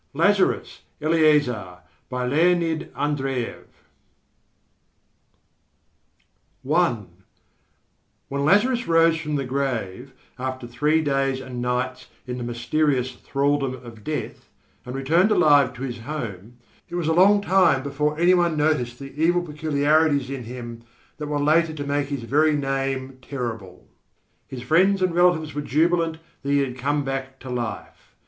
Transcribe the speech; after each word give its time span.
LAZARUS 0.15 0.81
BY 0.99 2.25
LEONID 2.25 2.91
ANDREYEV 2.95 3.67
I 6.73 6.97
When 8.27 8.43
Lazarus 8.43 8.87
rose 8.87 9.17
from 9.17 9.35
the 9.35 9.45
grave, 9.45 10.13
after 10.39 10.65
three 10.65 11.03
days 11.03 11.39
and 11.39 11.61
nights 11.61 12.07
in 12.25 12.39
the 12.39 12.43
mysterious 12.43 13.11
thraldom 13.11 13.75
of 13.75 14.03
death, 14.03 14.49
and 14.87 14.95
returned 14.95 15.29
alive 15.29 15.71
to 15.75 15.83
his 15.83 15.99
home, 15.99 16.57
it 16.89 16.95
was 16.95 17.07
a 17.07 17.13
long 17.13 17.39
time 17.39 17.83
before 17.83 18.17
any 18.17 18.33
one 18.33 18.57
noticed 18.57 18.97
the 18.97 19.13
evil 19.23 19.43
peculiarities 19.43 20.31
in 20.31 20.45
him 20.45 20.81
that 21.17 21.27
were 21.27 21.39
later 21.39 21.73
to 21.73 21.83
make 21.83 22.07
his 22.07 22.23
very 22.23 22.55
name 22.55 23.19
terrible. 23.21 23.87
His 24.47 24.63
friends 24.63 25.03
and 25.03 25.13
relatives 25.13 25.53
were 25.53 25.61
jubilant 25.61 26.17
that 26.41 26.49
he 26.49 26.61
had 26.61 26.75
come 26.75 27.03
back 27.03 27.37
to 27.41 27.51
life. 27.51 28.15